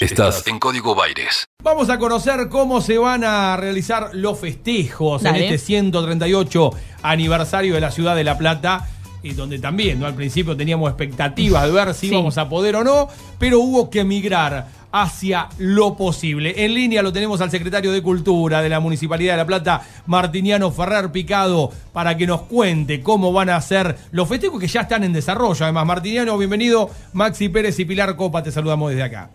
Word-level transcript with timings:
Estás 0.00 0.46
en 0.46 0.58
Código 0.58 0.94
Baires. 0.94 1.46
Vamos 1.62 1.88
a 1.88 1.98
conocer 1.98 2.48
cómo 2.50 2.80
se 2.82 2.98
van 2.98 3.24
a 3.24 3.56
realizar 3.56 4.10
los 4.12 4.38
festejos 4.38 5.22
Dale. 5.22 5.38
en 5.38 5.44
este 5.54 5.58
138 5.58 6.70
aniversario 7.02 7.74
de 7.74 7.80
la 7.80 7.90
ciudad 7.90 8.14
de 8.14 8.24
La 8.24 8.36
Plata. 8.36 8.86
Y 9.22 9.32
donde 9.32 9.58
también, 9.58 9.98
¿no? 9.98 10.06
Al 10.06 10.14
principio 10.14 10.54
teníamos 10.56 10.90
expectativas 10.90 11.64
de 11.64 11.72
ver 11.72 11.94
si 11.94 12.08
Sí. 12.08 12.12
íbamos 12.14 12.36
a 12.38 12.48
poder 12.48 12.76
o 12.76 12.84
no, 12.84 13.08
pero 13.38 13.58
hubo 13.60 13.88
que 13.90 14.04
migrar 14.04 14.68
hacia 14.92 15.48
lo 15.58 15.96
posible. 15.96 16.64
En 16.64 16.74
línea 16.74 17.02
lo 17.02 17.12
tenemos 17.12 17.40
al 17.40 17.50
secretario 17.50 17.90
de 17.90 18.02
Cultura 18.02 18.60
de 18.62 18.68
la 18.68 18.78
Municipalidad 18.80 19.32
de 19.32 19.38
La 19.38 19.46
Plata, 19.46 19.82
Martiniano 20.06 20.70
Ferrer 20.70 21.10
Picado, 21.10 21.72
para 21.92 22.16
que 22.16 22.26
nos 22.26 22.42
cuente 22.42 23.00
cómo 23.00 23.32
van 23.32 23.48
a 23.50 23.60
ser 23.62 23.96
los 24.12 24.28
festejos 24.28 24.60
que 24.60 24.68
ya 24.68 24.82
están 24.82 25.02
en 25.04 25.12
desarrollo. 25.14 25.64
Además, 25.64 25.86
Martiniano, 25.86 26.36
bienvenido. 26.38 26.90
Maxi 27.14 27.48
Pérez 27.48 27.78
y 27.80 27.84
Pilar 27.86 28.14
Copa, 28.14 28.42
te 28.42 28.52
saludamos 28.52 28.90
desde 28.90 29.02
acá. 29.02 29.30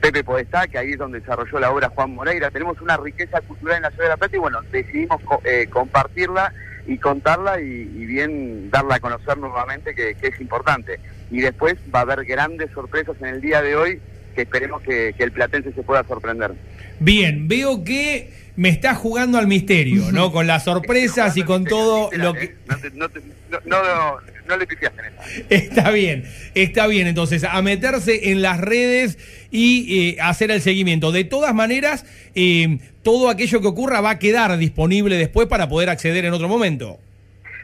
Pepe 0.00 0.24
Podestá, 0.24 0.66
que 0.66 0.78
ahí 0.78 0.92
es 0.92 0.98
donde 0.98 1.20
desarrolló 1.20 1.60
la 1.60 1.70
obra 1.70 1.90
Juan 1.90 2.14
Moreira. 2.14 2.50
Tenemos 2.50 2.80
una 2.80 2.96
riqueza 2.96 3.40
cultural 3.42 3.76
en 3.76 3.82
la 3.82 3.90
ciudad 3.90 4.04
de 4.04 4.08
La 4.10 4.16
Plata 4.16 4.34
y 4.34 4.38
bueno, 4.40 4.60
decidimos 4.72 5.20
co- 5.22 5.40
eh, 5.44 5.68
compartirla 5.70 6.52
y 6.86 6.96
contarla 6.98 7.60
y, 7.60 7.84
bien 8.06 8.70
darla 8.70 8.96
a 8.96 9.00
conocer 9.00 9.36
nuevamente, 9.38 9.94
que 9.94 10.16
es 10.20 10.40
importante. 10.40 10.98
Y 11.30 11.40
después 11.42 11.76
va 11.94 11.98
a 12.00 12.02
haber 12.02 12.24
grandes 12.24 12.70
sorpresas 12.72 13.14
en 13.20 13.26
el 13.28 13.40
día 13.42 13.60
de 13.62 13.76
hoy 13.76 14.00
que 14.38 14.42
esperemos 14.42 14.80
que, 14.82 15.14
que 15.18 15.24
el 15.24 15.32
platense 15.32 15.72
se 15.72 15.82
pueda 15.82 16.04
sorprender. 16.04 16.52
Bien, 17.00 17.48
veo 17.48 17.82
que 17.82 18.30
me 18.54 18.68
está 18.68 18.94
jugando 18.94 19.36
al 19.36 19.48
misterio, 19.48 20.12
¿no? 20.12 20.30
Con 20.32 20.46
las 20.46 20.62
sorpresas 20.62 21.36
y 21.36 21.42
con 21.42 21.64
todo 21.64 22.10
lo 22.12 22.34
que... 22.34 22.54
No, 22.68 22.78
te- 22.78 22.90
no, 22.92 23.08
te- 23.08 23.20
no, 23.50 23.58
no, 23.82 24.16
no 24.46 24.56
le 24.56 24.64
pifiaste 24.66 25.00
en. 25.00 25.44
Está 25.50 25.90
bien, 25.90 26.24
está 26.54 26.86
bien. 26.86 27.06
Entonces, 27.08 27.42
a 27.44 27.60
meterse 27.62 28.30
en 28.30 28.40
las 28.42 28.60
redes 28.60 29.18
y 29.50 30.10
eh, 30.10 30.16
hacer 30.20 30.50
el 30.52 30.60
seguimiento. 30.62 31.10
De 31.12 31.24
todas 31.24 31.52
maneras, 31.54 32.06
eh, 32.36 32.78
todo 33.02 33.28
aquello 33.30 33.60
que 33.60 33.66
ocurra 33.66 34.00
va 34.00 34.10
a 34.10 34.18
quedar 34.20 34.56
disponible 34.56 35.16
después 35.16 35.48
para 35.48 35.68
poder 35.68 35.90
acceder 35.90 36.24
en 36.24 36.32
otro 36.32 36.48
momento. 36.48 36.98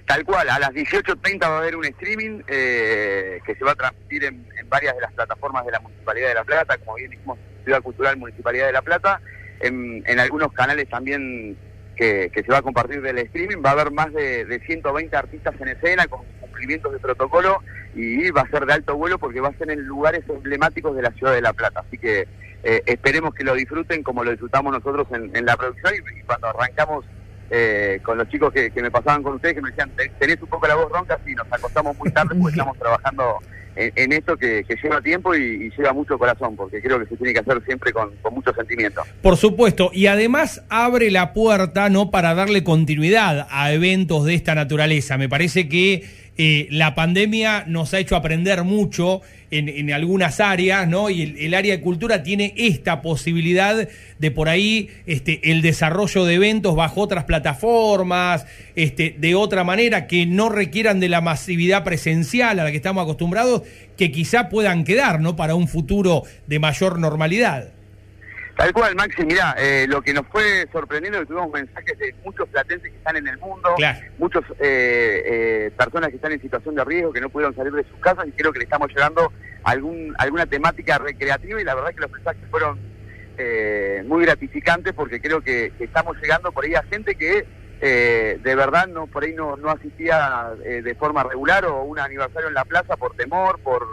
Tal 0.07 0.23
cual, 0.25 0.49
a 0.51 0.59
las 0.59 0.71
18.30 0.71 1.41
va 1.41 1.57
a 1.57 1.59
haber 1.59 1.77
un 1.77 1.85
streaming 1.87 2.43
eh, 2.47 3.41
que 3.45 3.55
se 3.55 3.65
va 3.65 3.73
a 3.73 3.75
transmitir 3.75 4.25
en, 4.25 4.47
varias 4.69 4.95
de 4.95 5.01
las 5.01 5.13
plataformas 5.13 5.65
de 5.65 5.73
la 5.73 5.81
Municipalidad 5.81 6.29
de 6.29 6.35
La 6.35 6.45
Plata, 6.45 6.77
como 6.79 6.97
bien 6.97 7.11
dijimos, 7.11 7.39
Ciudad 7.63 7.81
Cultural 7.81 8.17
Municipalidad 8.17 8.67
de 8.67 8.73
La 8.73 8.83
Plata, 8.83 9.21
en, 9.61 10.21
algunos 10.21 10.53
canales 10.53 10.89
también 10.91 11.57
que, 11.97 12.31
se 12.35 12.53
va 12.53 12.59
a 12.59 12.63
compartir 12.63 13.01
del 13.01 13.19
streaming, 13.19 13.63
va 13.65 13.71
a 13.71 13.73
haber 13.73 13.93
más 13.93 14.13
de, 14.13 14.45
de 14.45 14.61
120 14.61 15.17
artistas 15.17 15.55
en 15.61 15.69
escena 15.69 16.07
con 16.07 16.23
cumplimientos 16.41 16.93
de 16.93 16.99
protocolo 16.99 17.63
y 17.95 18.31
va 18.31 18.43
a 18.43 18.51
ser 18.51 18.67
de 18.67 18.73
alto 18.73 18.97
vuelo 18.97 19.19
porque 19.19 19.41
va 19.41 19.49
a 19.49 19.59
ser 19.59 19.71
en 19.71 19.81
lugares 19.83 20.25
emblemáticos 20.29 20.97
de 20.97 21.03
la 21.03 21.13
ciudad 21.13 21.33
de 21.33 21.41
La 21.41 21.53
Plata, 21.53 21.85
así 21.87 21.97
que 21.97 22.27
eh, 22.63 22.83
esperemos 22.87 23.35
que 23.35 23.45
lo 23.45 23.55
disfruten 23.55 24.03
como 24.03 24.25
lo 24.25 24.33
disfrutamos 24.33 24.73
nosotros 24.73 25.07
en, 25.13 25.35
en 25.35 25.47
la 25.47 25.57
producción 25.57 25.95
y, 25.95 26.19
y 26.19 26.23
cuando 26.23 26.49
arrancamos 26.49 27.05
eh, 27.51 28.01
con 28.03 28.19
los 28.19 28.29
chicos 28.29 28.53
que, 28.53 28.71
que 28.71 28.83
me 28.83 28.91
pasaban 28.91 29.23
con 29.23 29.35
ustedes, 29.35 29.55
que 29.55 29.63
me 29.63 29.71
decían, 29.71 29.91
"Ten- 29.97 30.13
tenés 30.19 30.41
un 30.43 30.49
poco 30.49 30.67
la 30.67 30.75
voz 30.75 30.91
ronca, 30.91 31.19
y 31.27 31.35
nos 31.35 31.47
acostamos 31.51 31.97
muy 31.99 32.11
tarde 32.11 32.35
porque 32.37 32.51
estamos 32.57 32.79
trabajando 32.79 33.39
en, 33.77 33.93
en 33.97 34.13
esto 34.13 34.37
que, 34.37 34.63
que 34.67 34.77
lleva 34.83 35.01
tiempo 35.01 35.35
y, 35.35 35.67
y 35.67 35.71
lleva 35.77 35.93
mucho 35.93 36.17
corazón, 36.17 36.55
porque 36.57 36.81
creo 36.81 36.99
que 37.01 37.07
se 37.07 37.17
tiene 37.17 37.33
que 37.35 37.41
hacer 37.41 37.63
siempre 37.65 37.93
con, 37.93 38.11
con 38.23 38.33
mucho 38.35 38.53
sentimiento. 38.55 39.03
Por 39.23 39.37
supuesto, 39.37 39.91
y 39.93 40.07
además 40.07 40.63
abre 40.69 41.11
la 41.11 41.33
puerta 41.33 41.89
no 41.91 42.11
para 42.11 42.35
darle 42.35 42.63
continuidad 42.65 43.47
a 43.51 43.73
eventos 43.73 44.25
de 44.25 44.35
esta 44.35 44.55
naturaleza. 44.55 45.19
Me 45.19 45.29
parece 45.29 45.69
que 45.69 46.05
la 46.37 46.95
pandemia 46.95 47.65
nos 47.67 47.95
ha 47.95 48.01
hecho 48.01 48.17
aprender 48.17 48.65
mucho 48.65 49.23
en, 49.51 49.93
algunas 49.93 50.41
áreas, 50.41 50.89
¿no? 50.89 51.11
Y 51.11 51.23
el, 51.39 51.55
área 51.55 51.77
de 51.77 51.81
cultura 51.81 52.23
tiene 52.23 52.55
esta 52.57 53.03
posibilidad 53.03 53.89
de 54.19 54.31
por 54.31 54.49
ahí 54.49 54.91
este, 55.07 55.53
el 55.53 55.63
desarrollo 55.63 56.25
de 56.25 56.35
eventos 56.35 56.75
bajo 56.75 57.03
otras 57.03 57.25
plataformas, 57.25 58.47
este, 58.75 59.15
de 59.17 59.35
otra 59.35 59.63
manera, 59.63 60.07
que 60.07 60.27
no 60.27 60.49
requieran 60.49 60.99
de 61.01 61.09
la 61.09 61.21
masividad 61.21 61.85
presencial 61.85 62.59
a 62.59 62.65
la 62.65 62.71
que 62.71 62.79
estamos 62.79 63.03
acostumbrados, 63.03 63.63
que 63.97 64.11
quizá 64.11 64.49
puedan 64.49 64.85
quedar, 64.85 65.21
¿no? 65.21 65.37
Para 65.37 65.55
un 65.55 65.69
futuro 65.69 66.25
de 66.47 66.59
mayor 66.59 66.99
normalidad. 66.99 67.69
Tal 68.57 68.73
cual, 68.73 68.95
Maxi, 68.95 69.25
mira, 69.25 69.57
eh, 69.59 69.87
lo 69.89 70.01
que 70.01 70.15
nos 70.15 70.27
fue 70.29 70.69
sorprendiendo 70.71 71.19
es 71.19 71.23
que 71.23 71.35
tuvimos 71.35 71.53
mensajes 71.53 71.99
de 71.99 72.15
muchos 72.25 72.49
platenses 72.49 72.89
que 72.89 72.97
están 72.97 73.17
en 73.17 73.27
el 73.27 73.37
mundo, 73.39 73.75
muchas 74.19 74.45
eh, 74.61 75.23
eh, 75.27 75.71
personas 75.77 76.11
que 76.11 76.17
están 76.17 76.33
en 76.33 76.41
situación 76.41 76.77
de 76.77 76.85
riesgo, 76.85 77.13
que 77.13 77.21
no 77.21 77.31
pudieron 77.31 77.55
salir 77.57 77.73
de 77.73 77.83
sus 77.85 77.99
casas 77.99 78.27
y 78.29 78.33
creo 78.33 78.53
que 78.53 78.61
le 78.61 78.65
estamos 78.65 78.89
llegando 78.91 79.33
algún, 79.65 80.15
alguna 80.19 80.47
temática 80.47 80.99
recreativa 80.99 81.61
y 81.61 81.65
la 81.65 81.75
verdad 81.75 81.95
que 81.95 82.01
los 82.01 82.13
mensajes 82.13 82.43
fueron 82.51 82.79
muy 84.07 84.25
gratificantes 84.25 84.93
porque 84.93 85.21
creo 85.21 85.41
que, 85.41 85.73
estamos 85.81 86.17
llegando 86.23 86.53
por 86.53 86.65
ahí 86.65 86.77
a 86.77 86.85
gente 86.85 87.17
que 87.17 87.45
de 87.81 88.55
verdad 88.57 88.87
no 88.87 89.07
por 89.07 89.25
ahí 89.25 89.35
no, 89.35 89.57
no 89.57 89.69
asistía 89.69 90.53
de 90.59 90.95
forma 90.95 91.23
regular 91.23 91.67
o 91.67 91.83
un 91.83 91.99
aniversario 91.99 92.49
en 92.49 92.55
la 92.55 92.65
plaza 92.65 92.97
por 92.97 93.15
temor, 93.15 93.59
por 93.61 93.87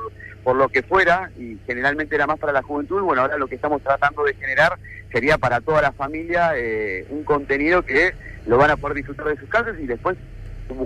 por 0.44 0.56
lo 0.56 0.70
que 0.70 0.82
fuera, 0.82 1.32
y 1.38 1.58
generalmente 1.66 2.16
era 2.16 2.28
más 2.28 2.40
para 2.40 2.54
la 2.54 2.64
juventud, 2.64 3.02
bueno, 3.02 3.22
ahora 3.22 3.38
lo 3.38 3.48
que 3.48 3.56
estamos 3.56 3.82
tratando 3.82 4.24
de 4.24 4.34
generar 4.34 4.78
sería 5.12 5.38
para 5.38 5.62
toda 5.62 5.82
la 5.82 5.92
familia 5.92 6.54
eh, 6.56 7.06
un 7.10 7.24
contenido 7.24 7.84
que 7.84 8.14
lo 8.48 8.58
van 8.58 8.72
a 8.72 8.78
poder 8.78 8.98
disfrutar 8.98 9.28
de 9.28 9.38
sus 9.38 9.50
casas 9.50 9.76
y 9.80 9.86
después, 9.86 10.18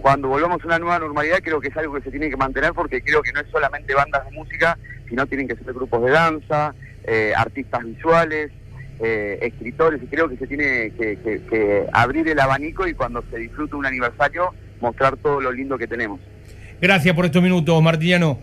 cuando 0.01 0.27
volvamos 0.27 0.61
a 0.61 0.67
una 0.67 0.79
nueva 0.79 0.99
normalidad, 0.99 1.39
creo 1.41 1.61
que 1.61 1.69
es 1.69 1.77
algo 1.77 1.93
que 1.93 2.01
se 2.01 2.11
tiene 2.11 2.29
que 2.29 2.37
mantener 2.37 2.73
porque 2.73 3.01
creo 3.01 3.21
que 3.21 3.31
no 3.31 3.39
es 3.39 3.47
solamente 3.47 3.93
bandas 3.93 4.25
de 4.25 4.31
música, 4.31 4.77
sino 5.07 5.25
tienen 5.27 5.47
que 5.47 5.55
ser 5.55 5.73
grupos 5.73 6.03
de 6.03 6.11
danza, 6.11 6.73
eh, 7.03 7.33
artistas 7.37 7.83
visuales, 7.83 8.51
eh, 8.99 9.39
escritores, 9.41 10.01
y 10.01 10.07
creo 10.07 10.29
que 10.29 10.37
se 10.37 10.47
tiene 10.47 10.91
que, 10.91 11.17
que 11.17 11.85
abrir 11.91 12.27
el 12.27 12.39
abanico 12.39 12.87
y 12.87 12.93
cuando 12.93 13.23
se 13.29 13.37
disfrute 13.37 13.75
un 13.75 13.85
aniversario, 13.85 14.49
mostrar 14.81 15.17
todo 15.17 15.41
lo 15.41 15.51
lindo 15.51 15.77
que 15.77 15.87
tenemos. 15.87 16.19
Gracias 16.81 17.15
por 17.15 17.25
estos 17.25 17.41
minutos, 17.41 17.81
Martiniano. 17.81 18.39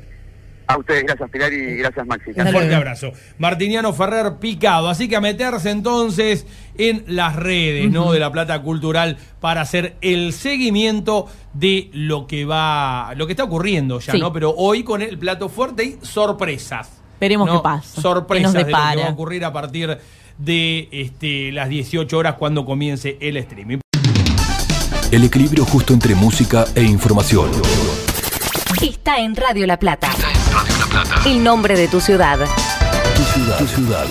A 0.66 0.78
ustedes, 0.78 1.04
gracias 1.04 1.28
Pilar 1.31 1.52
y 1.52 1.76
gracias 1.76 2.06
Maxi. 2.06 2.31
Un 2.34 2.46
fuerte 2.49 2.75
abrazo. 2.75 3.12
Martiniano 3.38 3.93
Ferrer 3.93 4.38
Picado. 4.40 4.88
Así 4.88 5.08
que 5.08 5.16
a 5.16 5.20
meterse 5.20 5.70
entonces 5.70 6.46
en 6.78 7.05
las 7.08 7.37
redes 7.37 7.90
¿no? 7.90 8.12
de 8.12 8.20
la 8.20 8.31
Plata 8.32 8.62
Cultural 8.62 9.19
para 9.40 9.62
hacer 9.62 9.96
el 10.00 10.32
seguimiento 10.32 11.28
de 11.52 11.90
lo 11.93 12.26
que 12.26 12.44
va, 12.44 13.12
lo 13.16 13.26
que 13.26 13.32
está 13.32 13.44
ocurriendo 13.44 14.00
ya, 14.00 14.14
¿no? 14.14 14.32
Pero 14.32 14.55
hoy 14.56 14.84
con 14.84 15.02
el 15.02 15.19
plato 15.19 15.48
fuerte 15.48 15.84
y 15.84 15.98
sorpresas. 16.02 17.01
Veremos 17.22 17.48
qué 17.48 17.58
pasa. 17.62 18.00
Sorpresas 18.00 18.52
de 18.52 18.58
lo 18.62 18.66
que 18.66 18.72
va 18.72 18.90
a 18.90 19.10
ocurrir 19.10 19.44
a 19.44 19.52
partir 19.52 19.96
de 20.38 20.88
este, 20.90 21.52
las 21.52 21.69
18 21.69 22.19
horas 22.19 22.34
cuando 22.34 22.64
comience 22.64 23.16
el 23.20 23.36
streaming. 23.36 23.78
El 25.12 25.22
equilibrio 25.22 25.64
justo 25.64 25.92
entre 25.92 26.16
música 26.16 26.64
e 26.74 26.82
información. 26.82 27.48
Está 28.82 29.19
en 29.20 29.36
Radio 29.36 29.69
La 29.69 29.78
Plata. 29.78 30.08
Está 30.10 30.32
en 30.32 30.52
Radio 30.52 30.74
La 30.80 30.86
Plata. 30.86 31.20
El 31.24 31.44
nombre 31.44 31.76
de 31.76 31.86
tu 31.86 32.00
ciudad. 32.00 32.40
Tu 33.14 33.22
ciudad. 33.22 33.58
Tu 33.58 33.66
ciudad. 33.69 34.06